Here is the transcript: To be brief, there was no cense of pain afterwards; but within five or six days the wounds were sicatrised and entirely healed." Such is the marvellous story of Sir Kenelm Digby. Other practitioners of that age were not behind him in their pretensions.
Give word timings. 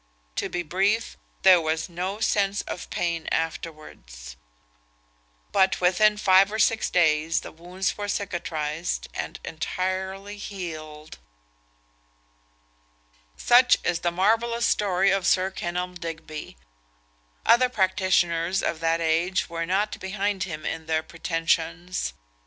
To 0.37 0.49
be 0.49 0.63
brief, 0.63 1.15
there 1.43 1.61
was 1.61 1.87
no 1.87 2.19
cense 2.19 2.63
of 2.63 2.89
pain 2.89 3.27
afterwards; 3.31 4.35
but 5.51 5.79
within 5.79 6.17
five 6.17 6.51
or 6.51 6.57
six 6.57 6.89
days 6.89 7.41
the 7.41 7.51
wounds 7.51 7.99
were 7.99 8.07
sicatrised 8.07 9.07
and 9.13 9.39
entirely 9.45 10.37
healed." 10.37 11.19
Such 13.37 13.77
is 13.83 13.99
the 13.99 14.09
marvellous 14.09 14.65
story 14.65 15.11
of 15.11 15.27
Sir 15.27 15.51
Kenelm 15.51 15.93
Digby. 15.93 16.57
Other 17.45 17.69
practitioners 17.69 18.63
of 18.63 18.79
that 18.79 19.01
age 19.01 19.49
were 19.51 19.67
not 19.67 19.99
behind 19.99 20.45
him 20.45 20.65
in 20.65 20.87
their 20.87 21.03
pretensions. 21.03 22.15